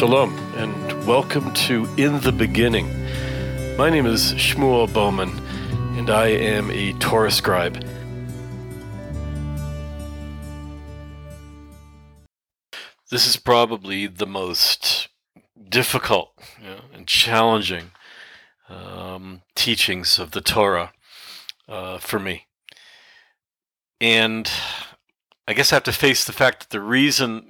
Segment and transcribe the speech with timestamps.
[0.00, 2.88] Shalom, and welcome to In the Beginning.
[3.76, 5.28] My name is Shmuel Bowman,
[5.98, 7.84] and I am a Torah scribe.
[13.10, 15.08] This is probably the most
[15.68, 16.32] difficult
[16.94, 17.90] and challenging
[18.70, 20.94] um, teachings of the Torah
[21.68, 22.46] uh, for me.
[24.00, 24.50] And
[25.46, 27.49] I guess I have to face the fact that the reason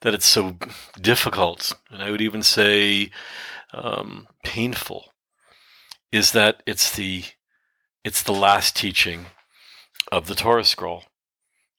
[0.00, 0.56] that it's so
[1.00, 3.10] difficult, and I would even say
[3.72, 5.12] um, painful,
[6.12, 7.24] is that it's the
[8.04, 9.26] it's the last teaching
[10.10, 11.04] of the Torah scroll.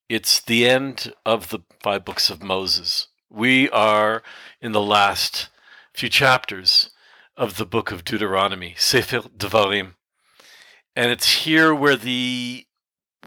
[0.10, 3.08] It's the end of the five books of Moses.
[3.30, 4.22] We are
[4.62, 5.50] in the last
[5.94, 6.92] few chapters
[7.38, 9.94] of the book of Deuteronomy, Sefer Devarim.
[10.96, 12.66] And it's here where the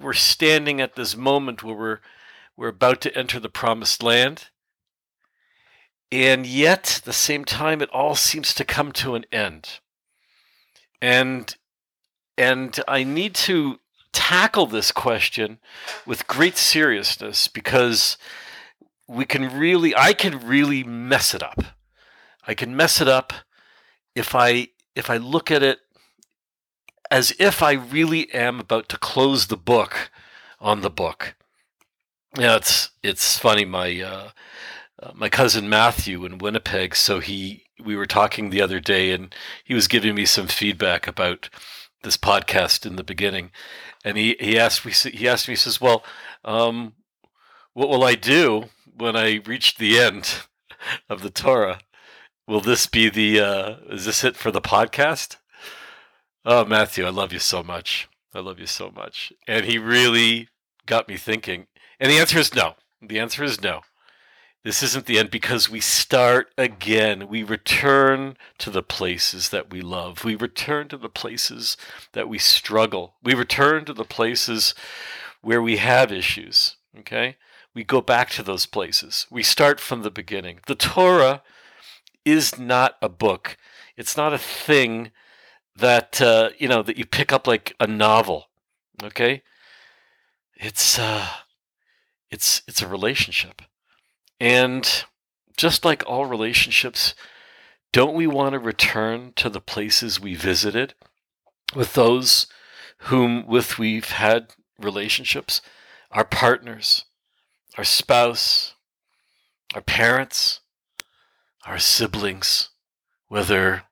[0.00, 2.00] we're standing at this moment where we're
[2.56, 4.50] we're about to enter the promised land
[6.12, 9.80] and yet at the same time it all seems to come to an end.
[11.00, 11.56] And
[12.38, 13.78] and i need to
[14.12, 15.58] tackle this question
[16.06, 18.16] with great seriousness because
[19.08, 21.64] we can really i can really mess it up.
[22.46, 23.32] I can mess it up
[24.14, 25.78] if i if i look at it
[27.10, 30.10] as if i really am about to close the book
[30.60, 31.34] on the book.
[32.38, 34.30] Yeah it's it's funny my uh
[35.02, 36.94] uh, my cousin Matthew in Winnipeg.
[36.94, 41.06] So he, we were talking the other day, and he was giving me some feedback
[41.06, 41.48] about
[42.02, 43.50] this podcast in the beginning,
[44.04, 46.04] and he he asked me he asked me he says, "Well,
[46.44, 46.94] um,
[47.72, 48.64] what will I do
[48.96, 50.42] when I reach the end
[51.08, 51.80] of the Torah?
[52.46, 55.36] Will this be the uh, is this it for the podcast?"
[56.44, 58.08] Oh, Matthew, I love you so much.
[58.34, 60.48] I love you so much, and he really
[60.86, 61.66] got me thinking.
[62.00, 62.74] And the answer is no.
[63.00, 63.82] The answer is no.
[64.64, 67.26] This isn't the end because we start again.
[67.26, 70.24] We return to the places that we love.
[70.24, 71.76] We return to the places
[72.12, 73.14] that we struggle.
[73.24, 74.74] We return to the places
[75.40, 76.76] where we have issues.
[76.96, 77.36] Okay?
[77.74, 79.26] We go back to those places.
[79.30, 80.60] We start from the beginning.
[80.68, 81.42] The Torah
[82.24, 83.56] is not a book.
[83.96, 85.10] It's not a thing
[85.74, 88.46] that uh, you know that you pick up like a novel.
[89.02, 89.42] Okay?
[90.54, 91.26] It's uh
[92.30, 93.62] it's it's a relationship.
[94.42, 95.04] And
[95.56, 97.14] just like all relationships,
[97.92, 100.94] don't we want to return to the places we visited
[101.76, 102.48] with those
[103.02, 104.48] whom with we've had
[104.80, 105.62] relationships,
[106.10, 107.04] our partners,
[107.78, 108.74] our spouse,
[109.76, 110.58] our parents,
[111.64, 112.70] our siblings,
[113.28, 113.84] whether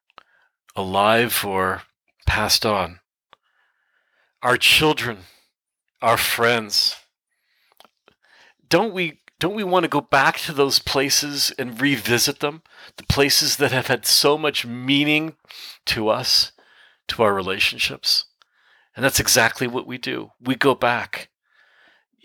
[0.75, 1.83] alive or
[2.27, 2.99] passed on,
[4.43, 5.19] our children,
[6.03, 6.97] our friends.
[8.69, 12.63] Don't we don't we want to go back to those places and revisit them?
[12.97, 15.35] The places that have had so much meaning
[15.87, 16.53] to us,
[17.09, 18.27] to our relationships.
[18.95, 20.33] And that's exactly what we do.
[20.41, 21.31] We go back.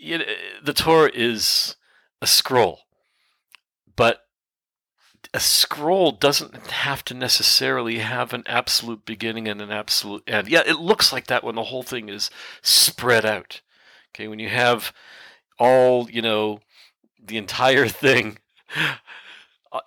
[0.02, 0.22] Eh,
[0.62, 1.76] the Torah is
[2.20, 2.80] a scroll,
[3.96, 4.20] but
[5.32, 10.48] a scroll doesn't have to necessarily have an absolute beginning and an absolute end.
[10.48, 12.30] Yeah, it looks like that when the whole thing is
[12.62, 13.62] spread out.
[14.14, 14.92] Okay, when you have
[15.58, 16.60] all, you know,
[17.26, 18.38] the entire thing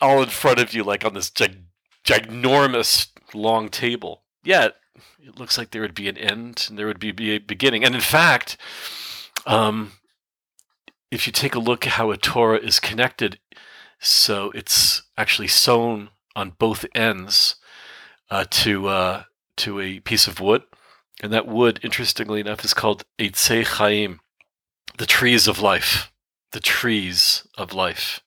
[0.01, 1.63] all in front of you, like on this gig-
[2.03, 4.23] ginormous long table.
[4.43, 4.69] Yeah,
[5.19, 7.83] it looks like there would be an end and there would be, a beginning.
[7.83, 8.57] And in fact,
[9.45, 9.93] um,
[11.11, 13.39] if you take a look at how a Torah is connected,
[13.99, 17.55] so it's actually sewn on both ends
[18.29, 19.23] uh, to uh,
[19.57, 20.63] to a piece of wood,
[21.21, 24.21] and that wood, interestingly enough, is called Eitzei Chaim,
[24.97, 26.11] the trees of life
[26.51, 28.21] the trees of life,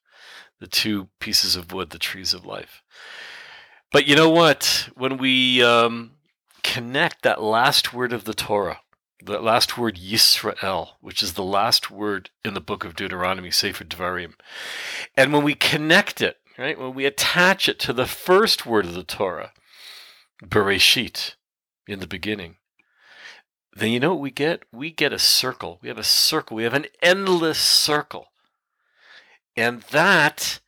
[0.60, 2.83] the two pieces of wood, the trees of life.
[3.91, 4.88] But you know what?
[4.94, 6.12] When we um,
[6.62, 8.81] connect that last word of the Torah,
[9.25, 13.85] that last word Yisrael, which is the last word in the book of Deuteronomy, Sefer
[13.85, 14.35] Devarim,
[15.17, 18.94] and when we connect it, right, when we attach it to the first word of
[18.94, 19.52] the Torah,
[20.43, 21.35] Bereshit,
[21.87, 22.56] in the beginning,
[23.75, 24.63] then you know what we get?
[24.73, 25.79] We get a circle.
[25.83, 26.57] We have a circle.
[26.57, 28.29] We have an endless circle.
[29.57, 30.61] And that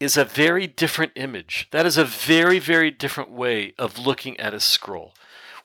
[0.00, 1.68] is a very different image.
[1.72, 5.14] That is a very, very different way of looking at a scroll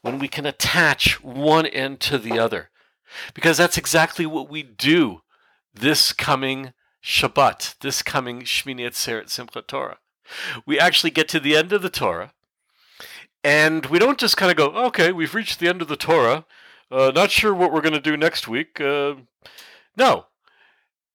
[0.02, 2.70] when we can attach one end to the other.
[3.34, 5.22] Because that's exactly what we do
[5.74, 6.74] this coming
[7.04, 9.98] Shabbat, this coming Shmini Atzeret Simchat Torah.
[10.66, 12.32] We actually get to the end of the Torah,
[13.44, 16.46] and we don't just kind of go, okay, we've reached the end of the Torah.
[16.94, 18.80] Uh, not sure what we're going to do next week.
[18.80, 19.16] Uh,
[19.98, 20.28] no.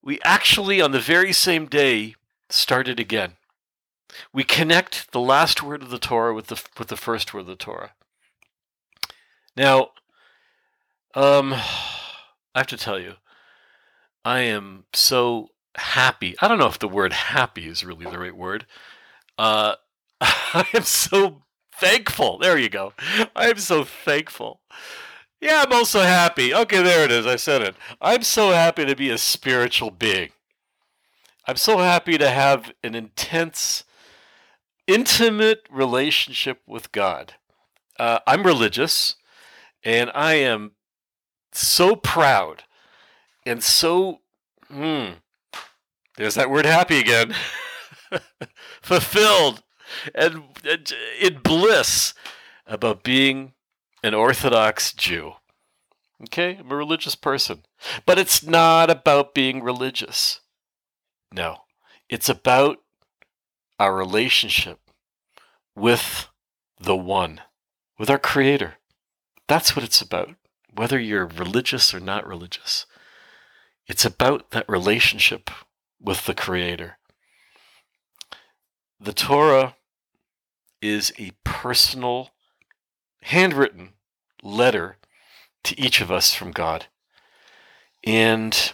[0.03, 2.17] We actually, on the very same day,
[2.51, 3.35] started again.
[4.33, 7.47] We connect the last word of the Torah with the with the first word of
[7.47, 7.93] the Torah.
[9.57, 9.91] Now,
[11.15, 11.53] um,
[12.55, 13.15] I have to tell you,
[14.25, 16.35] I am so happy.
[16.41, 18.67] I don't know if the word happy is really the right word.
[19.37, 19.77] Uh,
[20.21, 21.43] I am so
[21.73, 22.39] thankful.
[22.39, 22.95] There you go.
[23.37, 24.61] I am so thankful.
[25.41, 26.53] Yeah, I'm also happy.
[26.53, 27.27] Okay, there it is.
[27.27, 27.77] I said it.
[28.01, 30.31] I'm so happy to be a spiritual being.
[31.47, 33.85] I'm so happy to have an intense,
[34.87, 37.35] intimate relationship with God.
[37.99, 39.17] Uh, I'm religious,
[39.85, 40.73] and I am
[41.53, 42.65] so proud
[43.49, 44.21] and so,
[44.71, 45.13] hmm,
[46.19, 47.35] there's that word happy again,
[48.83, 49.63] fulfilled
[50.15, 52.13] and, and in bliss
[52.67, 53.55] about being
[54.03, 55.35] an Orthodox Jew.
[56.25, 57.65] Okay, I'm a religious person.
[58.05, 60.41] But it's not about being religious.
[61.33, 61.59] No,
[62.09, 62.79] it's about
[63.79, 64.81] our relationship
[65.77, 66.29] with
[66.81, 67.41] the One,
[67.99, 68.75] with our Creator.
[69.47, 70.35] That's what it's about,
[70.75, 72.87] whether you're religious or not religious.
[73.87, 75.51] It's about that relationship
[76.01, 76.99] with the Creator.
[79.01, 79.77] The Torah
[80.83, 82.31] is a personal,
[83.23, 83.91] handwritten
[84.43, 84.97] letter
[85.65, 86.87] to each of us from God.
[88.05, 88.73] And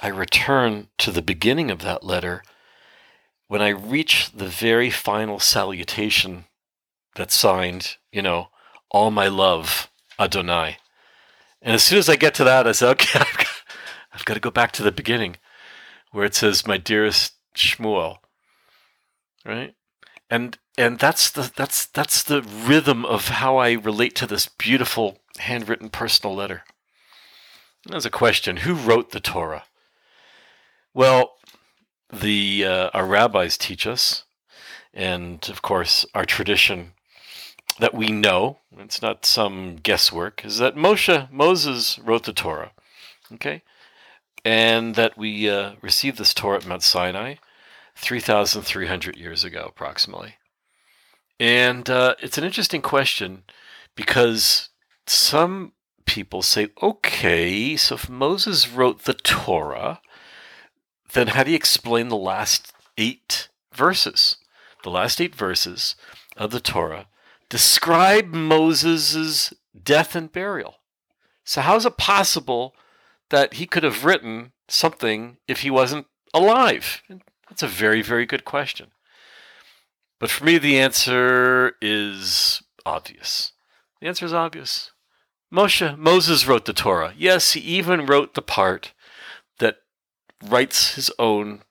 [0.00, 2.42] I return to the beginning of that letter
[3.48, 6.46] when I reach the very final salutation
[7.14, 8.48] that's signed, you know,
[8.90, 10.78] all my love, Adonai.
[11.60, 13.46] And as soon as I get to that, I say, okay, I've got,
[14.12, 15.36] I've got to go back to the beginning
[16.10, 18.16] where it says, my dearest Shmuel,
[19.44, 19.74] right?
[20.30, 25.18] And and that's the that's that's the rhythm of how I relate to this beautiful
[25.38, 26.64] handwritten personal letter.
[27.86, 29.64] There's a question: Who wrote the Torah?
[30.94, 31.34] Well,
[32.12, 34.24] the uh, our rabbis teach us,
[34.94, 36.92] and of course our tradition
[37.78, 38.58] that we know.
[38.78, 40.44] It's not some guesswork.
[40.44, 42.72] Is that Moshe Moses wrote the Torah?
[43.34, 43.62] Okay,
[44.44, 47.34] and that we uh, received this Torah at Mount Sinai,
[47.94, 50.36] three thousand three hundred years ago, approximately.
[51.42, 53.42] And uh, it's an interesting question
[53.96, 54.68] because
[55.08, 55.72] some
[56.06, 60.00] people say, okay, so if Moses wrote the Torah,
[61.14, 64.36] then how do you explain the last eight verses?
[64.84, 65.96] The last eight verses
[66.36, 67.08] of the Torah
[67.48, 69.52] describe Moses'
[69.82, 70.76] death and burial.
[71.42, 72.72] So, how is it possible
[73.30, 77.02] that he could have written something if he wasn't alive?
[77.48, 78.92] That's a very, very good question.
[80.22, 83.54] But for me, the answer is obvious.
[84.00, 84.92] The answer is obvious.
[85.52, 87.12] Moshe, Moses wrote the Torah.
[87.18, 88.92] Yes, he even wrote the part
[89.58, 89.78] that
[90.40, 91.62] writes his own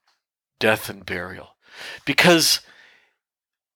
[0.59, 1.55] death and burial.
[2.05, 2.59] Because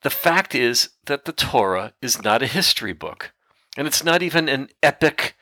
[0.04, 3.32] the fact is that the Torah is not a history book,
[3.78, 5.38] and it's not even an epic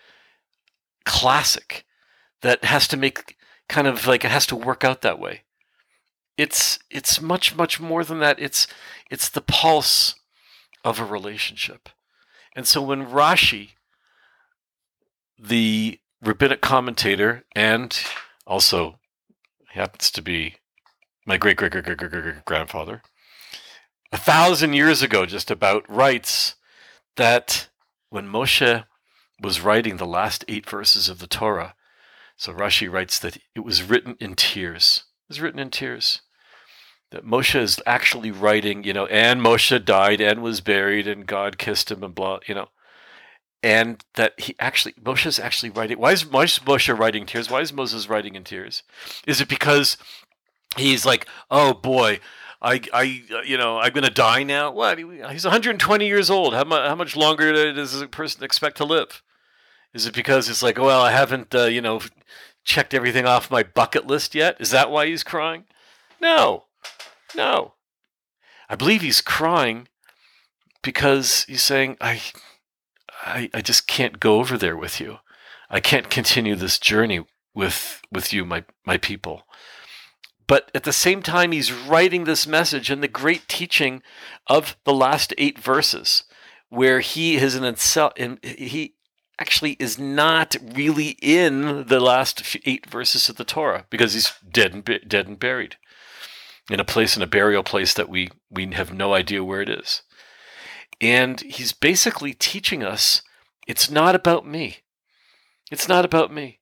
[1.06, 1.86] classic
[2.44, 3.36] that has to make
[3.68, 5.42] kind of like it has to work out that way
[6.38, 8.40] it's it's much much more than that.
[8.40, 8.68] It's
[9.10, 10.16] it's the pulse
[10.84, 11.90] of a relationship.
[12.56, 13.72] And so when rashi
[15.40, 18.00] the rabbinic commentator and
[18.48, 19.00] also
[19.70, 20.56] happens to be
[21.26, 23.02] my great great great great grandfather
[24.12, 26.56] a thousand years ago just about writes
[27.18, 27.70] that
[28.10, 28.86] when moshe
[29.42, 31.76] was writing the last eight verses of the torah
[32.38, 36.22] so rashi writes that it was written in tears was written in tears.
[37.10, 41.58] That Moshe is actually writing, you know, and Moshe died and was buried and God
[41.58, 42.70] kissed him and blah, you know.
[43.64, 45.98] And that he actually, Moshe is actually writing.
[45.98, 47.50] Why is, is Moshe writing tears?
[47.50, 48.84] Why is Moses writing in tears?
[49.26, 49.98] Is it because
[50.78, 52.20] he's like, oh boy,
[52.62, 54.72] I, I, you know, I'm going to die now.
[54.72, 55.00] What?
[55.00, 56.54] He's 120 years old.
[56.54, 59.24] How, much, how much longer does a person expect to live?
[59.94, 62.02] Is it because it's like, well, I haven't, uh, you know,
[62.64, 64.58] checked everything off my bucket list yet?
[64.60, 65.66] Is that why he's crying?
[66.22, 66.66] No,
[67.36, 67.74] no.
[68.70, 69.88] I believe he's crying
[70.82, 72.22] because he's saying, I,
[73.24, 75.18] I, I just can't go over there with you.
[75.70, 79.44] I can't continue this journey with with you, my my people.
[80.46, 84.04] But at the same time, he's writing this message and the great teaching
[84.48, 86.24] of the last eight verses,
[86.70, 87.64] where he is an
[88.44, 88.96] he
[89.40, 94.74] actually is not really in the last eight verses of the Torah because he's dead
[94.74, 95.78] and dead and buried
[96.70, 99.70] in a place in a burial place that we we have no idea where it
[99.70, 100.04] is.
[101.02, 103.22] And he's basically teaching us
[103.68, 104.78] it's not about me.
[105.72, 106.60] It's not about me.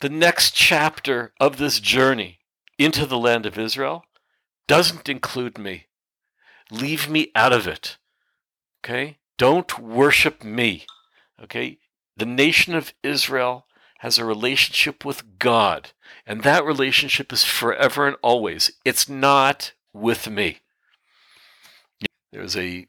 [0.00, 2.38] The next chapter of this journey
[2.78, 4.04] into the land of Israel
[4.68, 5.86] doesn't include me.
[6.70, 7.96] Leave me out of it.
[8.84, 9.18] Okay?
[9.36, 10.86] Don't worship me.
[11.42, 11.78] Okay?
[12.16, 13.66] The nation of Israel
[13.98, 15.90] has a relationship with God,
[16.26, 18.70] and that relationship is forever and always.
[18.84, 20.58] It's not with me.
[22.32, 22.86] There was a,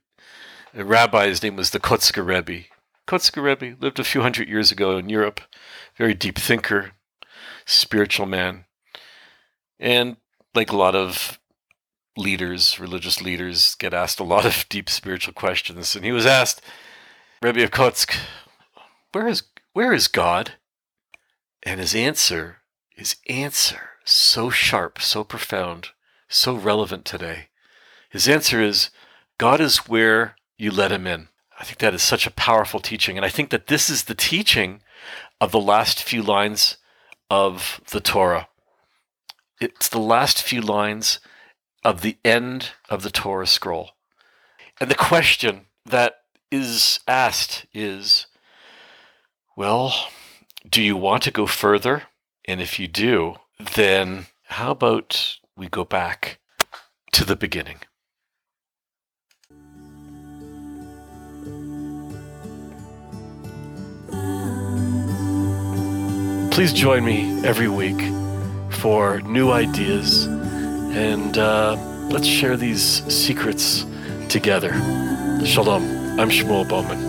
[0.74, 2.66] a rabbi, his name was the Kotzker Rebbe.
[3.08, 5.42] Kotzker Rebbe lived a few hundred years ago in Europe,
[5.98, 6.92] very deep thinker,
[7.66, 8.66] spiritual man.
[9.80, 10.18] And
[10.54, 11.40] like a lot of
[12.18, 15.96] leaders, religious leaders, get asked a lot of deep spiritual questions.
[15.96, 16.62] And he was asked,
[17.42, 18.18] Rebbe of Kotsk,
[19.14, 20.54] where is where is God?
[21.64, 22.58] And his answer,
[22.90, 25.90] his answer, so sharp, so profound,
[26.28, 27.48] so relevant today.
[28.10, 28.90] His answer is,
[29.38, 31.30] God is where you let him in.
[31.58, 33.16] I think that is such a powerful teaching.
[33.16, 34.82] And I think that this is the teaching
[35.40, 36.76] of the last few lines
[37.30, 38.50] of the Torah.
[39.62, 41.20] It's the last few lines
[41.86, 43.92] of the end of the Torah scroll.
[44.82, 46.16] And the question that
[46.52, 48.28] is asked is
[49.56, 49.94] well,
[50.68, 52.04] do you want to go further?
[52.46, 56.40] And if you do, then how about we go back
[57.12, 57.80] to the beginning?
[66.52, 68.02] Please join me every week
[68.72, 71.76] for new ideas and uh,
[72.10, 73.86] let's share these secrets
[74.30, 74.74] together.
[75.46, 75.99] Shalom.
[76.20, 77.00] I'm Shmuel Bowman.